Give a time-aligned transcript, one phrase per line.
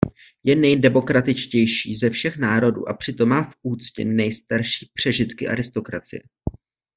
[0.43, 6.21] Je nejdemokratičtější ze všech národů a přitom má v úctě nejstarší přežitky aristokracie.